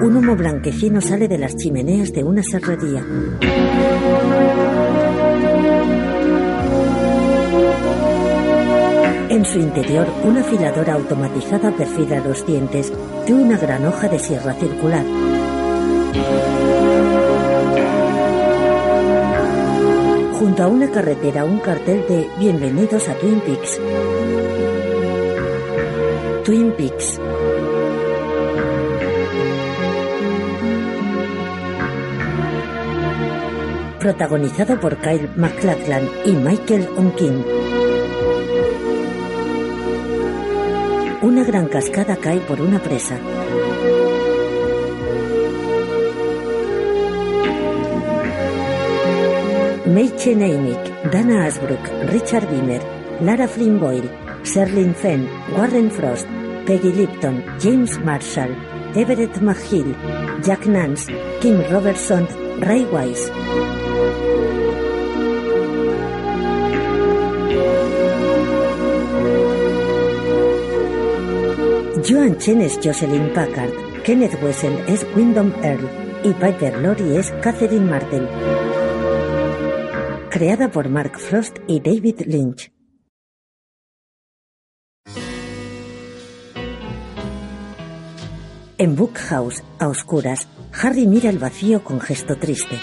[0.00, 3.02] Un humo blanquecino sale de las chimeneas de una serrería.
[9.30, 12.92] En su interior, una afiladora automatizada perfila los dientes
[13.26, 15.04] de una gran hoja de sierra circular.
[20.38, 23.80] Junto a una carretera, un cartel de Bienvenidos a Twin Peaks.
[26.48, 27.20] Twin Peaks.
[34.00, 37.44] Protagonizado por Kyle MacLachlan y Michael Onkin.
[41.20, 43.18] Una gran cascada cae por una presa.
[49.84, 52.80] Meiche Neinick, Dana Asbrook, Richard Beamer,
[53.20, 54.08] Lara Flynn Boyle,
[54.44, 56.26] Serling Fenn, Warren Frost,
[56.68, 58.54] Peggy Lipton, James Marshall,
[58.94, 59.96] Everett McGill,
[60.44, 61.06] Jack Nance,
[61.40, 62.28] Kim Robertson,
[62.60, 63.32] Ray Wise.
[72.04, 73.72] Joan Chen es Jocelyn Packard,
[74.04, 75.88] Kenneth Wessel es Wyndham Earl
[76.22, 78.28] y Piper Laurie es Catherine Martel.
[80.28, 82.70] Creada por Mark Frost y David Lynch.
[88.80, 90.46] En Book House, a oscuras,
[90.80, 92.78] Harry mira el vacío con gesto triste.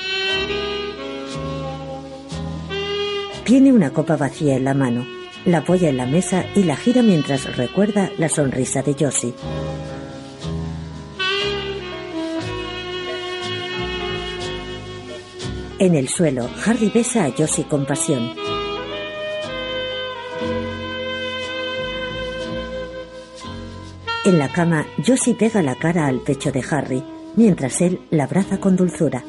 [3.45, 5.05] Tiene una copa vacía en la mano,
[5.45, 9.33] la apoya en la mesa y la gira mientras recuerda la sonrisa de Josie.
[15.79, 18.44] En el suelo, Harry besa a Josie con pasión.
[24.25, 27.03] En la cama, Josie pega la cara al pecho de Harry,
[27.35, 29.23] mientras él la abraza con dulzura.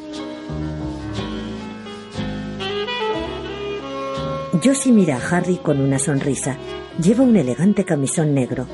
[4.65, 6.57] Josie mira a Harry con una sonrisa.
[6.99, 8.67] Lleva un elegante camisón negro.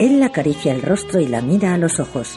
[0.00, 2.36] Él la acaricia el rostro y la mira a los ojos.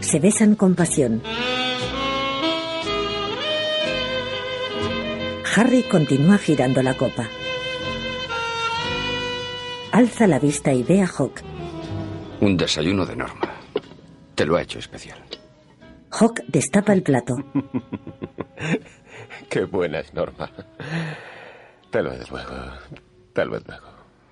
[0.00, 1.22] Se besan con pasión.
[5.56, 7.28] Harry continúa girando la copa.
[9.90, 11.42] Alza la vista y ve a Hawk.
[12.40, 13.50] Un desayuno de norma.
[14.36, 15.18] Te lo ha hecho especial.
[16.12, 17.34] Hawk destapa el plato.
[19.50, 20.50] Qué buena es Norma.
[21.90, 22.54] Tal vez luego.
[23.32, 23.86] Tal vez luego.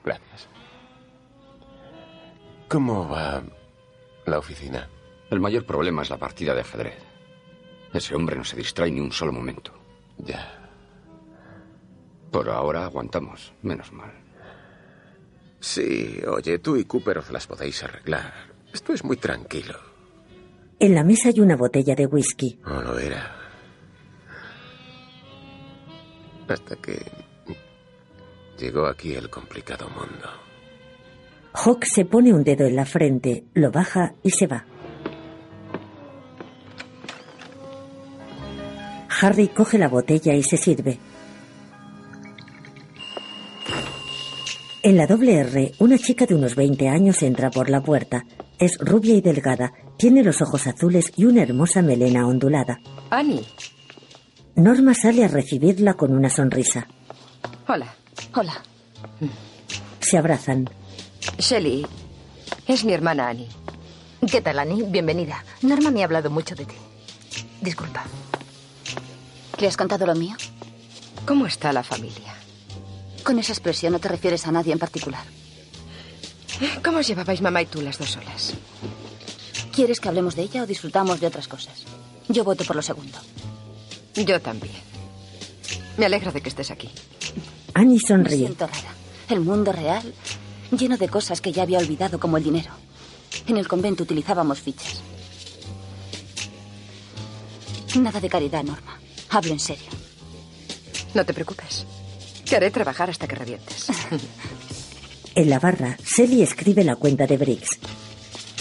[0.04, 0.48] Gracias.
[2.68, 3.42] ¿Cómo va
[4.26, 4.88] la oficina?
[5.30, 6.98] El mayor problema es la partida de ajedrez.
[7.92, 9.72] Ese hombre no se distrae ni un solo momento.
[10.18, 10.57] Ya.
[12.30, 14.12] Por ahora aguantamos, menos mal.
[15.60, 18.32] Sí, oye, tú y Cooper os las podéis arreglar.
[18.72, 19.74] Esto es muy tranquilo.
[20.78, 22.60] En la mesa hay una botella de whisky.
[22.64, 23.34] No lo era.
[26.48, 27.04] Hasta que
[28.56, 30.28] llegó aquí el complicado mundo.
[31.52, 34.64] Hawk se pone un dedo en la frente, lo baja y se va.
[39.20, 40.98] Harry coge la botella y se sirve.
[44.88, 48.24] En la doble R, una chica de unos 20 años entra por la puerta.
[48.58, 52.80] Es rubia y delgada, tiene los ojos azules y una hermosa melena ondulada.
[53.10, 53.44] Annie.
[54.54, 56.88] Norma sale a recibirla con una sonrisa.
[57.66, 57.94] Hola.
[58.34, 58.62] Hola.
[60.00, 60.70] Se abrazan.
[61.36, 61.86] Shelly.
[62.66, 63.48] Es mi hermana Annie.
[64.32, 64.84] ¿Qué tal, Annie?
[64.84, 65.44] Bienvenida.
[65.60, 66.76] Norma me ha hablado mucho de ti.
[67.60, 68.04] Disculpa.
[69.60, 70.34] ¿Le has contado lo mío?
[71.26, 72.37] ¿Cómo está la familia?
[73.28, 75.22] Con esa expresión no te refieres a nadie en particular.
[76.82, 78.54] ¿Cómo os llevabais mamá y tú las dos solas?
[79.70, 81.84] ¿Quieres que hablemos de ella o disfrutamos de otras cosas?
[82.30, 83.18] Yo voto por lo segundo.
[84.14, 84.80] Yo también.
[85.98, 86.88] Me alegra de que estés aquí.
[87.74, 88.38] Annie Me sonríe.
[88.38, 88.94] siento rara.
[89.28, 90.14] El mundo real,
[90.70, 92.70] lleno de cosas que ya había olvidado, como el dinero.
[93.46, 95.02] En el convento utilizábamos fichas.
[97.94, 98.98] Nada de caridad, Norma.
[99.28, 99.90] Hablo en serio.
[101.12, 101.84] No te preocupes.
[102.48, 103.88] Te haré trabajar hasta que revientes.
[105.34, 107.78] En la barra, Sally escribe la cuenta de Briggs.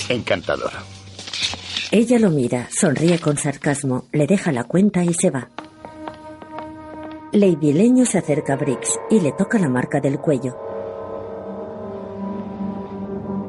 [0.10, 0.72] Encantador.
[1.92, 5.50] Ella lo mira, sonríe con sarcasmo, le deja la cuenta y se va.
[7.31, 10.56] Lady Leño se acerca a Briggs y le toca la marca del cuello.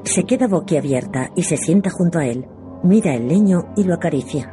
[0.05, 2.47] Se queda boquiabierta y se sienta junto a él.
[2.83, 4.53] Mira el leño y lo acaricia.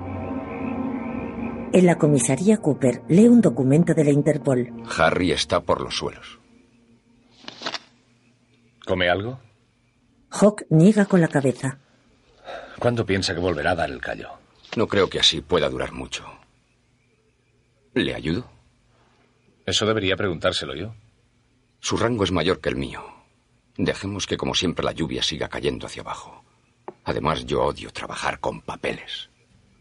[1.76, 4.72] En la comisaría Cooper lee un documento de la Interpol.
[4.98, 6.40] Harry está por los suelos.
[8.86, 9.42] ¿Come algo?
[10.30, 11.80] Hawk niega con la cabeza.
[12.80, 14.30] ¿Cuándo piensa que volverá a dar el callo?
[14.78, 16.24] No creo que así pueda durar mucho.
[17.94, 18.50] ¿Le ayudo?
[19.66, 20.96] Eso debería preguntárselo yo.
[21.82, 23.04] Su rango es mayor que el mío.
[23.76, 26.46] Dejemos que, como siempre, la lluvia siga cayendo hacia abajo.
[27.04, 29.30] Además, yo odio trabajar con papeles.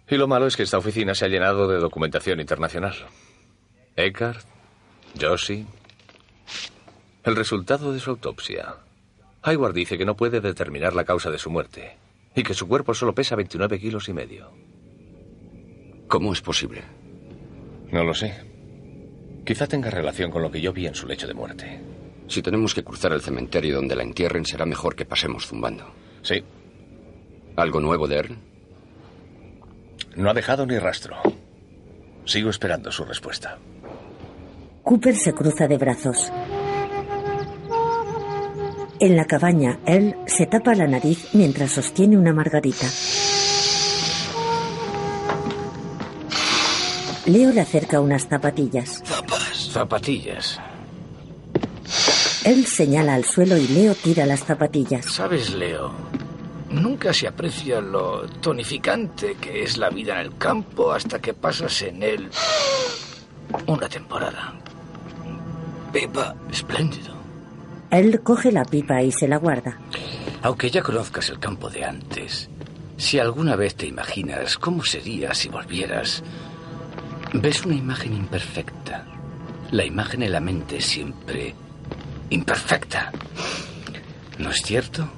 [0.08, 2.94] Y lo malo es que esta oficina se ha llenado de documentación internacional.
[3.96, 4.44] Eckhart,
[5.20, 5.66] Josie.
[7.22, 8.76] El resultado de su autopsia.
[9.42, 11.96] Hayward dice que no puede determinar la causa de su muerte
[12.34, 14.50] y que su cuerpo solo pesa 29 kilos y medio.
[16.08, 16.82] ¿Cómo es posible?
[17.90, 18.34] No lo sé.
[19.44, 21.80] Quizá tenga relación con lo que yo vi en su lecho de muerte.
[22.26, 25.84] Si tenemos que cruzar el cementerio donde la entierren, será mejor que pasemos zumbando.
[26.22, 26.42] Sí.
[27.56, 28.38] ¿Algo nuevo de Earl?
[30.16, 31.16] No ha dejado ni rastro.
[32.24, 33.58] Sigo esperando su respuesta.
[34.82, 36.30] Cooper se cruza de brazos.
[39.00, 42.86] En la cabaña, él se tapa la nariz mientras sostiene una margarita.
[47.26, 49.02] Leo le acerca unas zapatillas.
[49.52, 50.60] Zapatillas.
[52.44, 55.06] Él señala al suelo y Leo tira las zapatillas.
[55.06, 55.92] ¿Sabes, Leo?
[56.74, 61.82] Nunca se aprecia lo tonificante que es la vida en el campo hasta que pasas
[61.82, 62.28] en él
[63.66, 64.54] una temporada.
[65.92, 67.14] Pipa, espléndido.
[67.90, 69.78] Él coge la pipa y se la guarda.
[70.42, 72.50] Aunque ya conozcas el campo de antes,
[72.96, 76.24] si alguna vez te imaginas cómo sería si volvieras,
[77.34, 79.06] ves una imagen imperfecta.
[79.70, 81.54] La imagen en la mente siempre
[82.30, 83.12] imperfecta.
[84.38, 85.08] ¿No es cierto?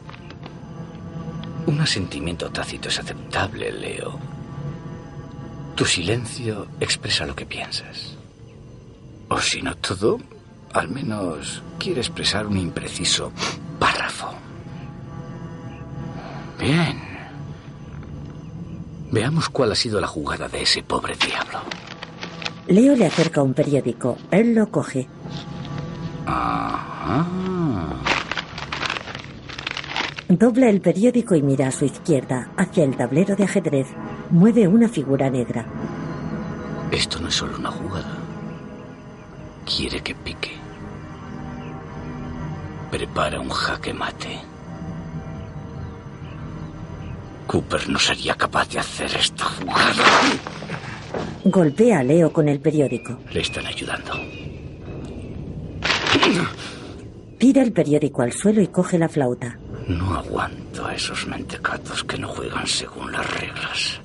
[1.67, 4.19] Un asentimiento tácito es aceptable, Leo.
[5.75, 8.17] Tu silencio expresa lo que piensas.
[9.29, 10.19] O si no todo,
[10.73, 13.33] al menos quiere expresar un impreciso
[13.79, 14.33] párrafo.
[16.59, 17.03] Bien.
[19.11, 21.61] Veamos cuál ha sido la jugada de ese pobre diablo.
[22.69, 24.17] Leo le acerca un periódico.
[24.31, 25.09] Él lo coge.
[26.27, 27.27] Ajá.
[30.29, 33.87] Dobla el periódico y mira a su izquierda, hacia el tablero de ajedrez.
[34.31, 35.65] Mueve una figura negra.
[36.91, 38.17] Esto no es solo una jugada.
[39.65, 40.51] Quiere que pique.
[42.91, 44.39] Prepara un jaque mate.
[47.47, 50.05] Cooper no sería capaz de hacer esta jugada.
[51.45, 53.21] Golpea a Leo con el periódico.
[53.33, 54.13] Le están ayudando.
[57.39, 59.59] Tira el periódico al suelo y coge la flauta.
[59.89, 64.01] No aguanto a esos mentecatos que no juegan según las reglas.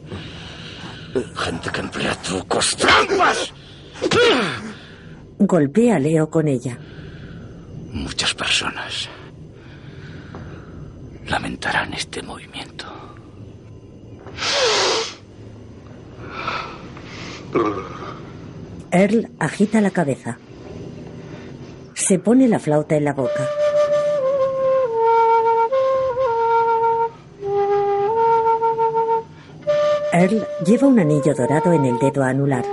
[1.36, 3.52] Gente que emplea trucos, trampas.
[5.40, 6.78] Golpea a Leo con ella.
[7.92, 9.10] Muchas personas
[11.28, 12.86] lamentarán este movimiento.
[18.92, 20.38] Earl agita la cabeza.
[21.94, 23.61] Se pone la flauta en la boca.
[30.14, 32.66] Earl lleva un anillo dorado en el dedo anular.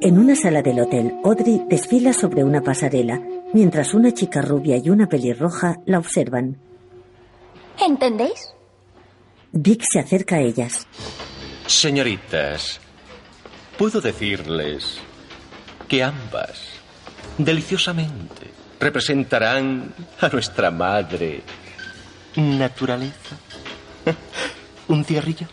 [0.00, 3.20] En una sala del hotel, Audrey desfila sobre una pasarela,
[3.52, 6.58] mientras una chica rubia y una pelirroja la observan.
[7.78, 8.54] ¿Entendéis?
[9.52, 10.86] Dick se acerca a ellas.
[11.66, 12.80] Señoritas,
[13.78, 14.98] puedo decirles
[15.88, 16.62] que ambas,
[17.38, 21.42] deliciosamente, representarán a nuestra madre
[22.36, 23.36] naturaleza.
[24.88, 25.46] ¿Un cigarrillo?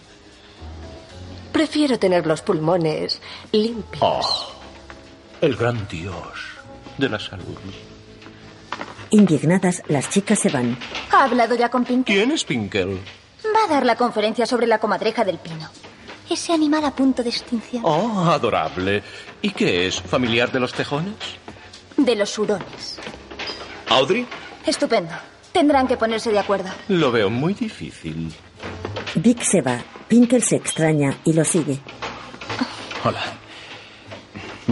[1.51, 4.01] Prefiero tener los pulmones limpios.
[4.01, 4.51] Oh,
[5.41, 6.15] el gran dios
[6.97, 7.57] de la salud.
[9.09, 10.77] Indignadas, las chicas se van.
[11.11, 12.15] ¿Ha hablado ya con Pinker?
[12.15, 12.99] ¿Quién es Pinkel?
[13.45, 15.69] Va a dar la conferencia sobre la comadreja del pino.
[16.29, 17.83] Ese animal a punto de extinción.
[17.85, 19.03] Oh, adorable.
[19.41, 20.01] ¿Y qué es?
[20.01, 21.15] ¿Familiar de los tejones?
[22.05, 22.99] De los hurones.
[23.89, 24.25] ¿Audrey?
[24.65, 25.13] Estupendo.
[25.51, 26.69] Tendrán que ponerse de acuerdo.
[26.87, 28.33] Lo veo muy difícil.
[29.15, 29.79] Dick se va.
[30.07, 31.79] Pinkel se extraña y lo sigue.
[33.03, 33.21] Hola.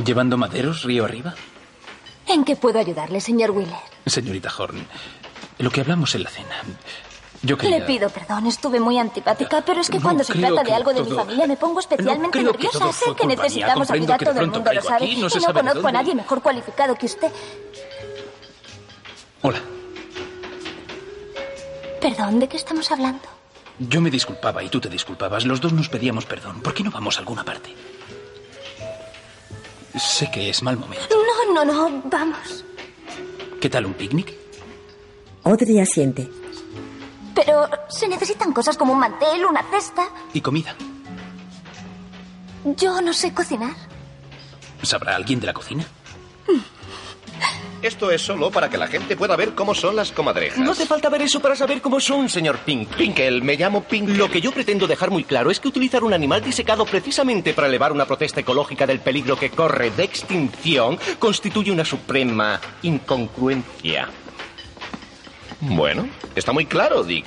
[0.04, 1.36] ¿Llevando maderos río arriba?
[2.28, 3.76] ¿En qué puedo ayudarle, señor Wheeler?
[4.06, 4.86] Señorita Horn,
[5.60, 6.62] lo que hablamos en la cena.
[7.42, 7.80] Yo quería...
[7.80, 10.94] Le pido perdón, estuve muy antipática, pero es que No, cuando se trata de algo
[10.94, 12.92] de mi familia me pongo especialmente No, creo que nerviosa.
[12.92, 15.06] Sé que necesitamos ayuda, todo el mundo lo sabe.
[15.06, 17.32] aquí, no y no sabe conozco a nadie mejor cualificado que usted.
[19.42, 19.60] Hola.
[22.02, 23.24] Perdón, ¿de qué estamos hablando?
[23.80, 25.46] Yo me disculpaba y tú te disculpabas.
[25.46, 26.62] Los dos nos pedíamos perdón.
[26.62, 27.74] ¿Por qué no vamos a alguna parte?
[29.98, 31.06] Sé que es mal momento.
[31.10, 32.66] No, no, no, vamos.
[33.62, 34.34] ¿Qué tal un picnic?
[35.44, 36.30] Audrey asiente.
[37.40, 40.10] Pero se necesitan cosas como un mantel, una cesta.
[40.34, 40.76] Y comida.
[42.76, 43.72] Yo no sé cocinar.
[44.84, 45.86] ¿Sabrá alguien de la cocina?
[47.82, 50.60] Esto es solo para que la gente pueda ver cómo son las comadrejas.
[50.60, 52.90] No hace falta ver eso para saber cómo son, señor Pink.
[52.90, 54.10] Pinkel, me llamo Pink.
[54.10, 57.68] Lo que yo pretendo dejar muy claro es que utilizar un animal disecado precisamente para
[57.68, 64.10] elevar una protesta ecológica del peligro que corre de extinción constituye una suprema incongruencia.
[65.62, 67.26] Bueno, está muy claro, Dick.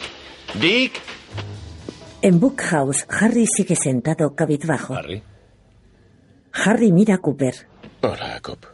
[0.55, 1.01] Dick.
[2.23, 4.95] En Bookhouse, Harry sigue sentado cabizbajo.
[4.95, 5.23] Harry.
[6.53, 7.67] Harry mira a Cooper.
[8.03, 8.65] Hola, Cop.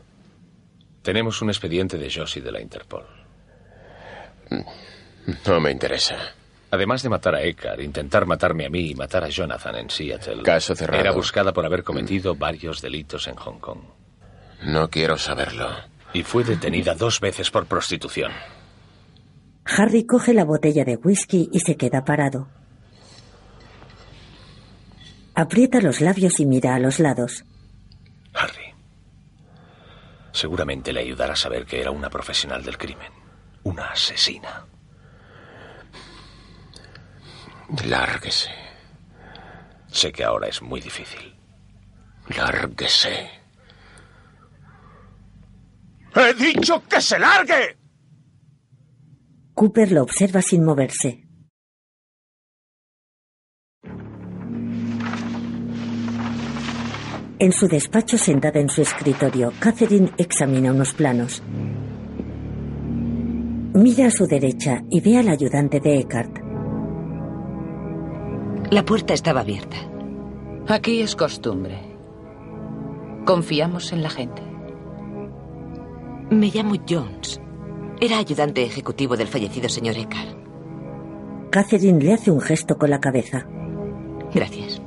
[1.03, 3.07] Tenemos un expediente de Josie de la Interpol.
[5.47, 6.17] No me interesa.
[6.71, 10.43] Además de matar a Eckhart, intentar matarme a mí y matar a Jonathan en Seattle.
[10.43, 11.00] Caso cerrado.
[11.00, 13.81] Era buscada por haber cometido varios delitos en Hong Kong.
[14.65, 15.71] No quiero saberlo.
[16.12, 18.33] Y fue detenida dos veces por prostitución.
[19.76, 22.48] Harry coge la botella de whisky y se queda parado.
[25.34, 27.44] Aprieta los labios y mira a los lados.
[28.34, 28.75] Harry.
[30.32, 33.12] Seguramente le ayudará a saber que era una profesional del crimen.
[33.64, 34.66] Una asesina.
[37.84, 38.50] Lárguese.
[39.88, 41.34] Sé que ahora es muy difícil.
[42.37, 43.30] Lárguese.
[46.14, 47.76] ¡He dicho que se largue!
[49.59, 51.27] Cooper lo observa sin moverse.
[57.41, 61.43] En su despacho, sentada en su escritorio, Catherine examina unos planos.
[63.75, 66.38] Mira a su derecha y ve al ayudante de Eckhart.
[68.71, 69.77] La puerta estaba abierta.
[70.69, 71.97] Aquí es costumbre.
[73.25, 74.41] Confiamos en la gente.
[76.31, 77.41] Me llamo Jones.
[78.00, 80.37] Era ayudante ejecutivo del fallecido señor Eckhart.
[81.50, 83.45] Catherine le hace un gesto con la cabeza.
[84.33, 84.81] Gracias.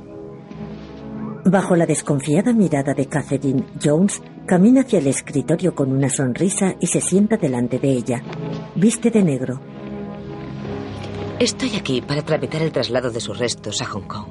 [1.44, 6.86] Bajo la desconfiada mirada de Catherine, Jones camina hacia el escritorio con una sonrisa y
[6.86, 8.22] se sienta delante de ella.
[8.76, 9.60] Viste de negro.
[11.38, 14.26] Estoy aquí para tramitar el traslado de sus restos a Hong Kong.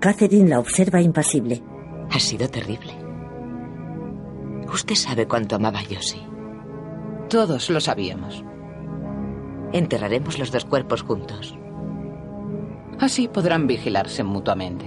[0.00, 1.62] Catherine la observa impasible.
[2.10, 2.94] Ha sido terrible.
[4.72, 6.35] Usted sabe cuánto amaba a Josie.
[7.28, 8.44] Todos lo sabíamos.
[9.72, 11.56] Enterraremos los dos cuerpos juntos.
[13.00, 14.86] Así podrán vigilarse mutuamente.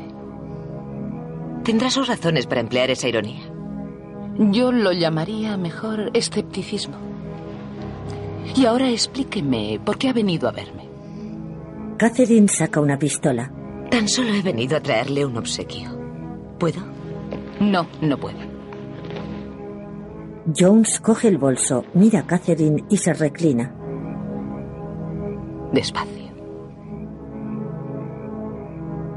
[1.64, 3.42] Tendrá sus razones para emplear esa ironía.
[4.38, 6.96] Yo lo llamaría mejor escepticismo.
[8.56, 10.90] Y ahora explíqueme por qué ha venido a verme.
[11.98, 13.52] Catherine saca una pistola.
[13.92, 15.90] Tan solo he venido a traerle un obsequio.
[16.58, 16.82] ¿Puedo?
[17.60, 18.49] No, no puede.
[20.58, 23.76] Jones coge el bolso, mira a Catherine y se reclina.
[25.72, 26.30] Despacio.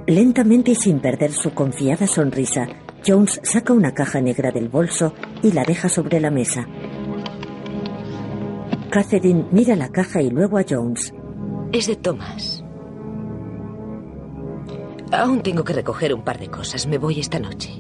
[0.07, 2.67] Lentamente y sin perder su confiada sonrisa,
[3.07, 6.67] Jones saca una caja negra del bolso y la deja sobre la mesa.
[8.91, 11.15] Catherine mira la caja y luego a Jones.
[11.73, 12.63] Es de Thomas.
[15.13, 16.87] Aún tengo que recoger un par de cosas.
[16.87, 17.71] Me voy esta noche.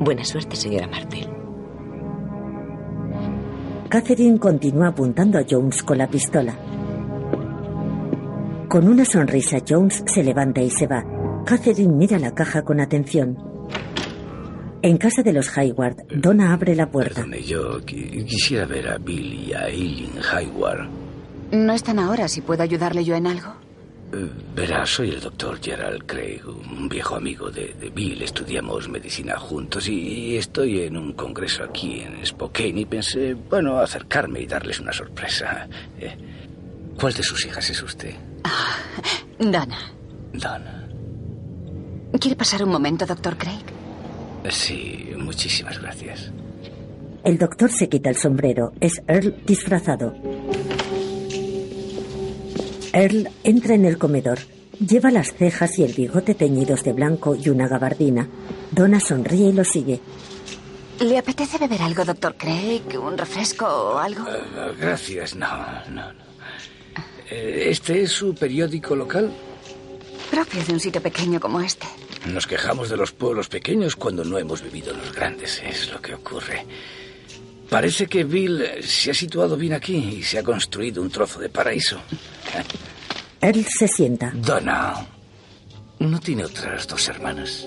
[0.00, 1.33] Buena suerte, señora Martel.
[3.94, 6.52] Catherine continúa apuntando a Jones con la pistola.
[8.68, 11.04] Con una sonrisa, Jones se levanta y se va.
[11.46, 13.38] Catherine mira la caja con atención.
[14.82, 17.20] En casa de los Hayward, Donna abre la puerta.
[17.22, 20.88] Perdone, yo qui- quisiera ver a Bill y a Eileen Hayward.
[21.52, 23.54] No están ahora, si puedo ayudarle yo en algo.
[24.54, 28.22] Verá, soy el doctor Gerald Craig, un viejo amigo de, de Bill.
[28.22, 33.78] Estudiamos medicina juntos y, y estoy en un congreso aquí en Spokane y pensé, bueno,
[33.78, 35.68] acercarme y darles una sorpresa.
[35.98, 36.16] Eh,
[36.98, 38.14] ¿Cuál de sus hijas es usted?
[39.38, 39.78] Dana.
[40.32, 40.88] Donna.
[42.20, 43.64] ¿Quiere pasar un momento, doctor Craig?
[44.48, 46.30] Sí, muchísimas gracias.
[47.24, 48.72] El doctor se quita el sombrero.
[48.80, 50.14] Es Earl disfrazado.
[52.94, 54.38] Earl entra en el comedor.
[54.78, 58.28] Lleva las cejas y el bigote teñidos de blanco y una gabardina.
[58.70, 60.00] Donna sonríe y lo sigue.
[61.00, 62.82] ¿Le apetece beber algo, doctor Craig?
[63.00, 64.24] ¿Un refresco o algo?
[64.28, 65.48] Eh, Gracias, no,
[65.90, 66.24] no, no.
[67.30, 69.32] Eh, ¿Este es su periódico local?
[70.30, 71.86] Propio de un sitio pequeño como este.
[72.26, 76.14] Nos quejamos de los pueblos pequeños cuando no hemos vivido los grandes, es lo que
[76.14, 76.64] ocurre.
[77.74, 81.40] Parece que Bill eh, se ha situado bien aquí y se ha construido un trozo
[81.40, 81.98] de paraíso.
[83.40, 84.30] Earl se sienta.
[84.32, 85.04] Donna,
[85.98, 87.66] ¿no tiene otras dos hermanas?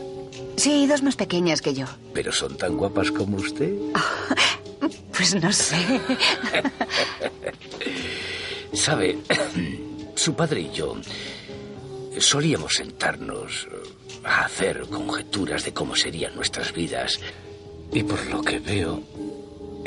[0.56, 1.88] Sí, dos más pequeñas que yo.
[2.14, 3.74] ¿Pero son tan guapas como usted?
[5.12, 5.76] Pues no sé.
[8.72, 9.18] Sabe,
[10.16, 10.96] su padre y yo
[12.18, 13.68] solíamos sentarnos
[14.24, 17.20] a hacer conjeturas de cómo serían nuestras vidas.
[17.92, 19.02] Y por lo que veo,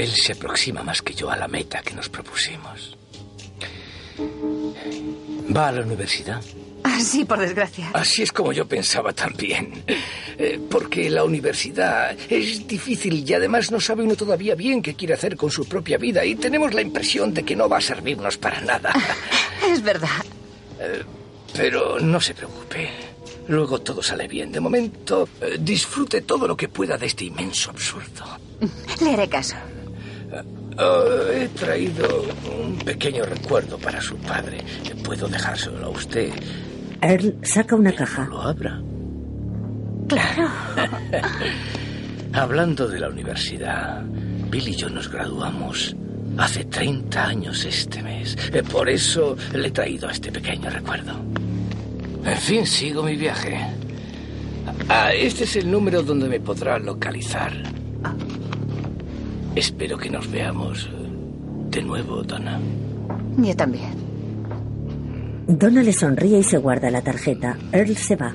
[0.02, 2.96] él se aproxima más que yo a la meta que nos propusimos.
[5.54, 6.42] ¿Va a la universidad?
[6.82, 7.90] Ah, sí, por desgracia.
[7.92, 9.84] Así es como yo pensaba también.
[10.38, 15.14] Eh, porque la universidad es difícil y además no sabe uno todavía bien qué quiere
[15.14, 18.38] hacer con su propia vida y tenemos la impresión de que no va a servirnos
[18.38, 18.92] para nada.
[19.70, 20.24] Es verdad.
[20.80, 21.02] Eh,
[21.54, 22.88] pero no se preocupe.
[23.48, 24.50] Luego todo sale bien.
[24.50, 28.38] De momento, eh, disfrute todo lo que pueda de este inmenso absurdo.
[29.02, 29.56] Le haré caso.
[30.78, 32.24] Oh, he traído
[32.62, 34.58] un pequeño recuerdo para su padre.
[35.04, 36.30] Puedo dejárselo a usted.
[37.02, 38.26] Earl saca una caja.
[38.26, 38.80] Lo abra.
[40.08, 40.48] Claro.
[42.32, 44.02] Hablando de la universidad,
[44.50, 45.94] Bill y yo nos graduamos
[46.38, 48.36] hace 30 años este mes.
[48.52, 51.12] Eh, Por eso le he traído este pequeño recuerdo.
[52.24, 53.58] En fin, sigo mi viaje.
[54.88, 57.52] Ah, este es el número donde me podrá localizar.
[59.54, 61.08] Espero que nos veamos eh,
[61.70, 62.60] de nuevo, Donna.
[63.36, 63.92] Yo también.
[65.46, 67.58] Donna le sonríe y se guarda la tarjeta.
[67.72, 68.34] Earl se va.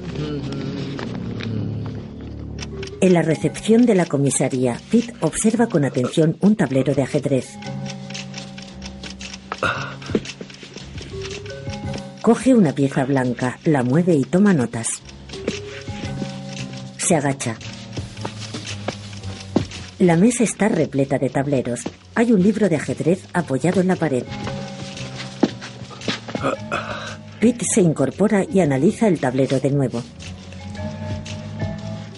[3.00, 7.50] En la recepción de la comisaría, Pete observa con atención un tablero de ajedrez.
[12.22, 15.02] Coge una pieza blanca, la mueve y toma notas.
[16.98, 17.56] Se agacha.
[20.00, 21.84] La mesa está repleta de tableros.
[22.16, 24.25] Hay un libro de ajedrez apoyado en la pared.
[27.40, 30.04] Pete se incorpora y analiza el tablero de nuevo.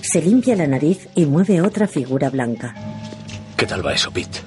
[0.02, 2.74] Se limpia la nariz y mueve otra figura blanca.
[3.56, 4.40] ¿Qué tal va eso, Pete?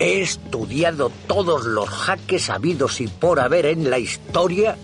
[0.00, 4.76] He estudiado todos los jaques habidos y por haber en la historia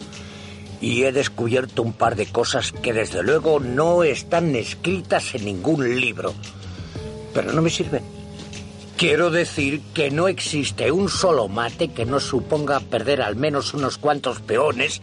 [0.81, 5.99] y he descubierto un par de cosas que desde luego no están escritas en ningún
[5.99, 6.33] libro.
[7.37, 8.03] Pero no me sirven.
[8.97, 13.99] Quiero decir que no existe un solo mate que no suponga perder al menos unos
[13.99, 15.03] cuantos peones,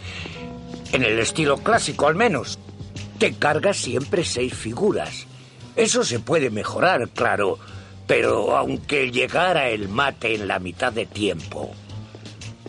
[0.92, 2.58] en el estilo clásico al menos.
[3.20, 5.28] Te cargas siempre seis figuras.
[5.76, 7.60] Eso se puede mejorar, claro,
[8.08, 11.72] pero aunque llegara el mate en la mitad de tiempo,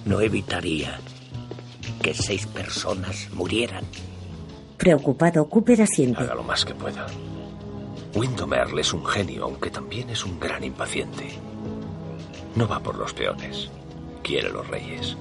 [0.05, 1.01] no evitaría
[2.03, 3.85] que seis personas murieran.
[4.77, 6.21] Preocupado, Cooper asiente.
[6.23, 7.07] Haga lo más que pueda.
[8.15, 11.37] Windomer es un genio, aunque también es un gran impaciente.
[12.55, 13.69] No va por los peones.
[14.23, 15.17] Quiere los reyes.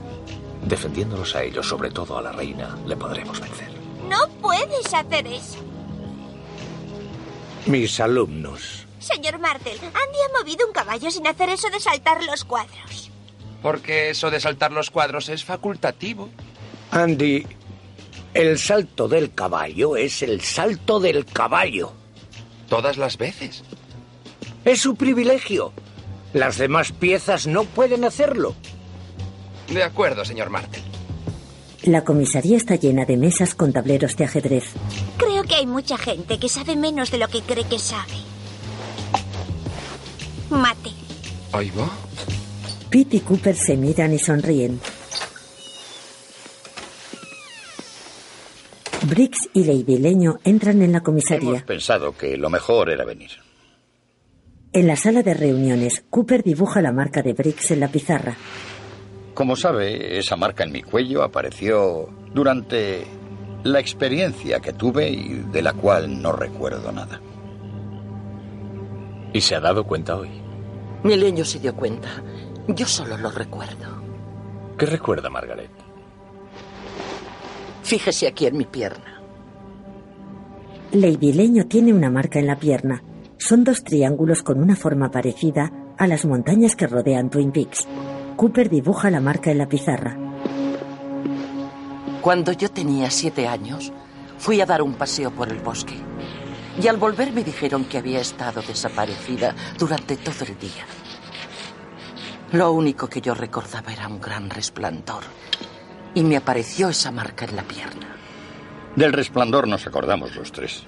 [0.64, 3.70] Defendiéndolos a ellos, sobre todo a la reina, le podremos vencer.
[4.08, 5.58] No puedes hacer eso.
[7.66, 8.86] Mis alumnos.
[9.00, 13.10] Señor Martel, Andy ha movido un caballo sin hacer eso de saltar los cuadros.
[13.62, 16.30] Porque eso de saltar los cuadros es facultativo.
[16.92, 17.46] Andy,
[18.34, 22.03] el salto del caballo es el salto del caballo.
[22.74, 23.62] Todas las veces.
[24.66, 25.74] Es su privilegio.
[26.34, 28.56] Las demás piezas no pueden hacerlo.
[29.72, 30.82] De acuerdo, señor Martel.
[31.84, 34.64] La comisaría está llena de mesas con tableros de ajedrez.
[35.18, 38.16] Creo que hay mucha gente que sabe menos de lo que cree que sabe.
[40.50, 40.90] Mate.
[41.52, 41.92] Ahí va.
[42.90, 44.82] Pete y Cooper se miran y sonríen.
[49.14, 51.50] Briggs y Lady Leño entran en la comisaría.
[51.50, 53.30] Hemos pensado que lo mejor era venir.
[54.72, 58.36] En la sala de reuniones, Cooper dibuja la marca de Briggs en la pizarra.
[59.36, 63.06] Como sabe, esa marca en mi cuello apareció durante
[63.64, 67.22] la experiencia que tuve y de la cual no recuerdo nada.
[69.32, 70.32] ¿Y se ha dado cuenta hoy?
[71.04, 72.10] Mi leño se dio cuenta.
[72.68, 74.02] Yo solo lo recuerdo.
[74.76, 75.83] ¿Qué recuerda, Margaret?
[77.84, 79.22] Fíjese aquí en mi pierna.
[80.94, 83.04] Lady Leño tiene una marca en la pierna.
[83.38, 87.88] Son dos triángulos con una forma parecida a las montañas que rodean Twin Peaks.
[88.38, 90.18] Cooper dibuja la marca en la pizarra.
[92.22, 93.92] Cuando yo tenía siete años,
[94.38, 95.96] fui a dar un paseo por el bosque.
[96.82, 100.86] Y al volver me dijeron que había estado desaparecida durante todo el día.
[102.54, 105.24] Lo único que yo recordaba era un gran resplandor.
[106.16, 108.16] Y me apareció esa marca en la pierna.
[108.96, 110.84] Del resplandor nos acordamos los tres.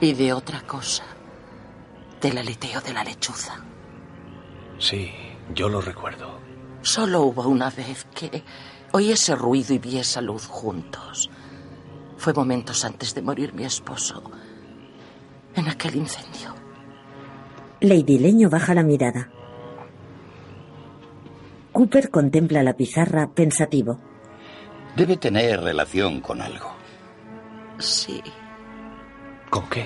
[0.00, 1.04] Y de otra cosa.
[2.20, 3.54] Del aleteo de la lechuza.
[4.78, 5.12] Sí,
[5.54, 6.40] yo lo recuerdo.
[6.82, 8.42] Solo hubo una vez que
[8.96, 11.28] Oí ese ruido y vi esa luz juntos.
[12.16, 14.22] Fue momentos antes de morir mi esposo.
[15.56, 16.54] En aquel incendio.
[17.80, 19.32] Lady Leño baja la mirada.
[21.74, 23.98] Cooper contempla la pizarra pensativo.
[24.96, 26.72] Debe tener relación con algo.
[27.78, 28.22] Sí.
[29.50, 29.84] ¿Con qué?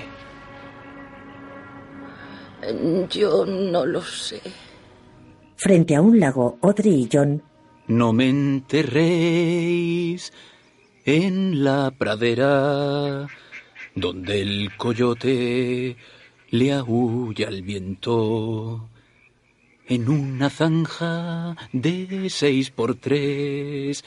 [3.09, 4.39] Yo no lo sé.
[5.55, 7.41] Frente a un lago, Audrey y John.
[7.87, 10.31] No me enterréis
[11.05, 13.25] en la pradera
[13.95, 15.97] donde el coyote
[16.51, 18.87] le aúlla al viento.
[19.89, 24.05] En una zanja de seis por tres,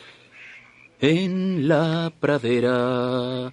[1.01, 3.53] en la pradera,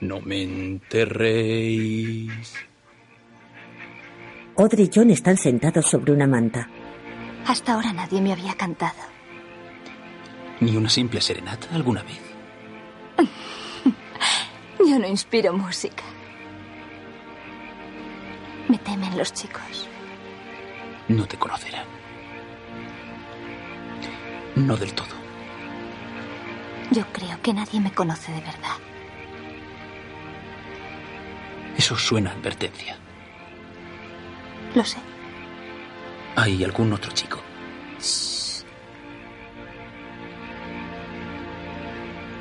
[0.00, 2.54] no me enterréis.
[4.56, 6.68] Audrey y John están sentados sobre una manta.
[7.46, 8.98] Hasta ahora nadie me había cantado.
[10.58, 12.20] ¿Ni una simple serenata alguna vez?
[14.80, 16.02] Yo no inspiro música.
[18.68, 19.88] Me temen los chicos.
[21.08, 21.84] No te conocerán.
[24.56, 25.14] No del todo.
[26.90, 28.76] Yo creo que nadie me conoce de verdad.
[31.76, 32.96] Eso suena a advertencia.
[34.74, 34.98] Lo sé.
[36.36, 37.40] ¿Hay algún otro chico?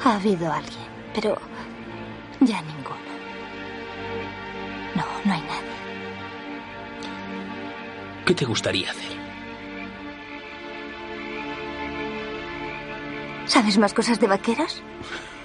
[0.05, 1.39] Ha habido alguien, pero
[2.41, 2.97] ya ninguno.
[4.95, 5.82] No, no hay nadie.
[8.25, 9.11] ¿Qué te gustaría hacer?
[13.45, 14.81] ¿Sabes más cosas de vaqueros?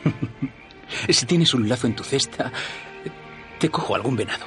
[1.09, 2.53] si tienes un lazo en tu cesta,
[3.59, 4.47] te cojo algún venado.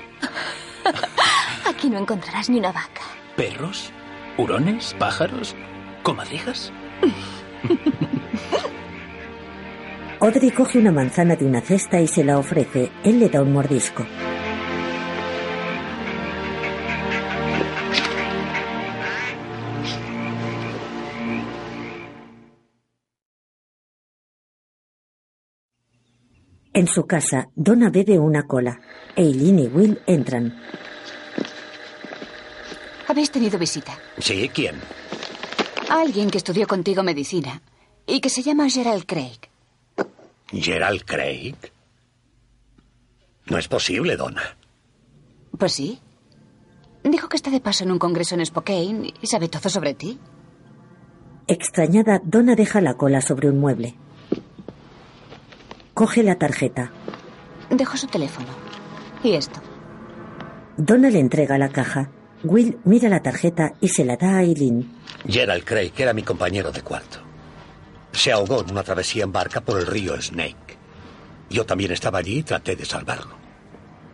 [1.68, 3.02] Aquí no encontrarás ni una vaca.
[3.36, 3.92] ¿Perros?
[4.38, 4.96] ¿Hurones?
[4.98, 5.56] ¿Pájaros?
[6.04, 6.72] ¿Comadrejas?
[10.22, 12.92] Audrey coge una manzana de una cesta y se la ofrece.
[13.04, 14.06] Él le da un mordisco.
[26.74, 28.80] En su casa, Donna bebe una cola.
[29.16, 30.58] Eileen y Will entran.
[33.08, 33.98] Habéis tenido visita.
[34.20, 34.76] Sí, ¿quién?
[35.90, 37.62] Alguien que estudió contigo medicina
[38.08, 39.40] y que se llama Gerald Craig.
[40.50, 41.56] ¿Gerald Craig?
[43.48, 44.56] No es posible, Donna.
[45.58, 46.00] Pues sí.
[47.04, 50.20] Dijo que está de paso en un congreso en Spokane y sabe todo sobre ti.
[51.48, 53.96] Extrañada, Donna deja la cola sobre un mueble.
[55.94, 56.92] Coge la tarjeta.
[57.70, 58.48] Dejo su teléfono.
[59.24, 59.60] Y esto.
[60.78, 62.10] Donna le entrega la caja.
[62.44, 64.90] Will mira la tarjeta y se la da a Eileen.
[65.28, 67.20] Gerald Craig era mi compañero de cuarto.
[68.14, 70.78] Se ahogó en una travesía en barca por el río Snake.
[71.50, 73.36] Yo también estaba allí y traté de salvarlo.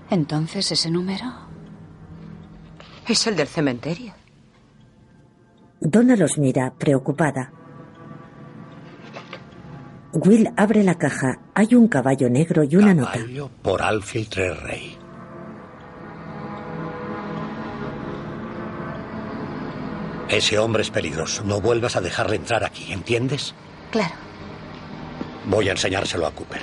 [0.10, 1.26] Entonces, ¿ese número?
[3.08, 4.14] Es el del cementerio.
[5.80, 7.52] Donna los mira, preocupada.
[10.18, 11.40] Will abre la caja.
[11.54, 13.14] Hay un caballo negro y una nota.
[13.14, 14.98] Caballo por Alfil Rey.
[20.30, 21.44] Ese hombre es peligroso.
[21.44, 23.54] No vuelvas a dejarle entrar aquí, ¿entiendes?
[23.92, 24.16] Claro.
[25.46, 26.62] Voy a enseñárselo a Cooper.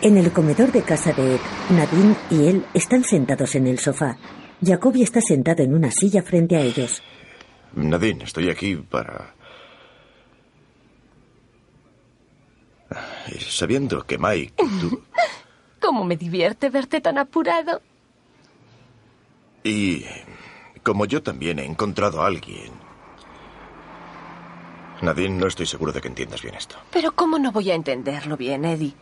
[0.00, 1.40] En el comedor de casa de Ed,
[1.70, 4.16] Nadine y él están sentados en el sofá.
[4.62, 7.02] Jacoby está sentado en una silla frente a ellos.
[7.74, 9.33] Nadine, estoy aquí para...
[13.28, 15.02] Y sabiendo que Mike tú...
[15.80, 17.82] ¿Cómo me divierte verte tan apurado?
[19.62, 20.04] Y
[20.82, 22.72] como yo también he encontrado a alguien...
[25.02, 26.76] Nadine, no estoy seguro de que entiendas bien esto.
[26.90, 28.94] Pero ¿cómo no voy a entenderlo bien, Eddie?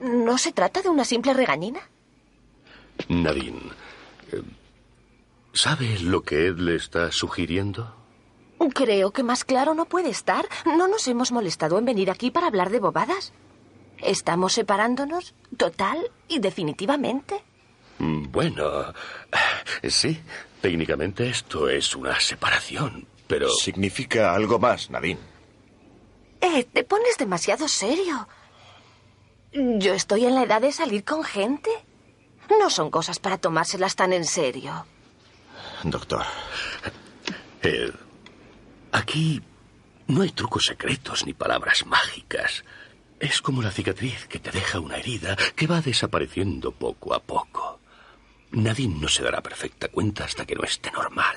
[0.00, 1.80] ¿No se trata de una simple regañina?
[3.08, 3.60] Nadine,
[4.32, 4.42] eh,
[5.52, 7.94] ¿sabe lo que Ed le está sugiriendo?
[8.74, 10.46] Creo que más claro no puede estar.
[10.64, 13.32] No nos hemos molestado en venir aquí para hablar de bobadas.
[13.98, 17.42] Estamos separándonos total y definitivamente.
[17.98, 18.92] Mm, Bueno,
[19.88, 20.20] sí,
[20.60, 23.48] técnicamente esto es una separación, pero...
[23.50, 25.20] Significa algo más, Nadine.
[26.42, 28.28] Eh, te pones demasiado serio.
[29.52, 31.70] Yo estoy en la edad de salir con gente.
[32.60, 34.84] No son cosas para tomárselas tan en serio.
[35.82, 36.24] Doctor.
[37.62, 37.94] Ed,
[38.96, 39.42] aquí
[40.08, 42.64] no hay trucos secretos ni palabras mágicas.
[43.20, 47.80] Es como la cicatriz que te deja una herida que va desapareciendo poco a poco.
[48.52, 51.36] Nadine no se dará perfecta cuenta hasta que no esté normal,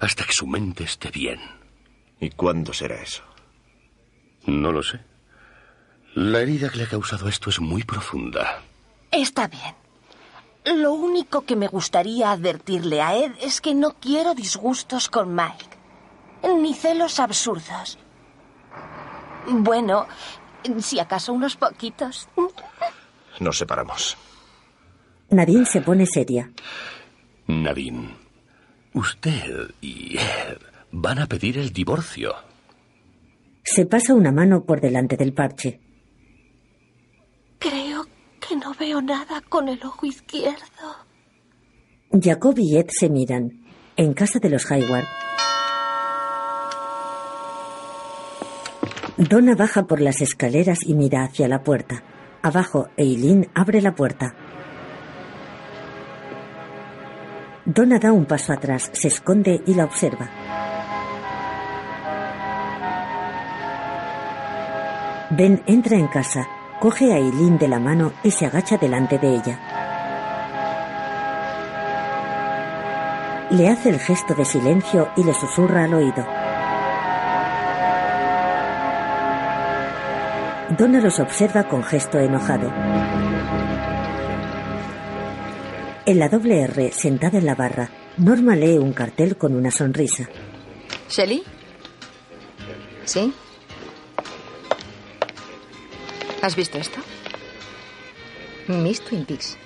[0.00, 1.40] hasta que su mente esté bien.
[2.20, 3.22] ¿Y cuándo será eso?
[4.46, 5.00] No lo sé.
[6.14, 8.62] La herida que le ha causado esto es muy profunda.
[9.10, 9.74] Está bien.
[10.64, 15.77] Lo único que me gustaría advertirle a Ed es que no quiero disgustos con Mike.
[16.42, 17.98] Ni celos absurdos.
[19.48, 20.06] Bueno,
[20.78, 22.28] si acaso unos poquitos.
[23.40, 24.16] Nos separamos.
[25.30, 26.50] Nadine se pone seria.
[27.46, 28.14] Nadine,
[28.94, 30.58] usted y Ed
[30.90, 32.34] van a pedir el divorcio.
[33.64, 35.80] Se pasa una mano por delante del parche.
[37.58, 38.06] Creo
[38.40, 40.96] que no veo nada con el ojo izquierdo.
[42.10, 43.64] Jacob y Ed se miran.
[43.96, 45.06] En casa de los Hayward.
[49.18, 52.04] Donna baja por las escaleras y mira hacia la puerta.
[52.40, 54.32] Abajo, Eileen abre la puerta.
[57.64, 60.30] Donna da un paso atrás, se esconde y la observa.
[65.30, 66.46] Ben entra en casa,
[66.78, 69.58] coge a Eileen de la mano y se agacha delante de ella.
[73.50, 76.37] Le hace el gesto de silencio y le susurra al oído.
[80.78, 82.72] Donna los observa con gesto enojado.
[86.06, 90.28] En la doble R, sentada en la barra, Norma lee un cartel con una sonrisa.
[91.10, 91.42] ¿Shelly?
[93.04, 93.34] ¿Sí?
[96.42, 97.00] ¿Has visto esto?
[98.68, 99.58] Miss Twin Peaks.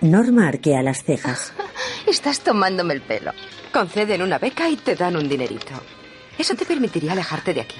[0.00, 1.52] Norma arquea las cejas.
[2.06, 3.32] Estás tomándome el pelo.
[3.72, 5.74] Conceden una beca y te dan un dinerito.
[6.38, 7.76] Eso te permitiría alejarte de aquí.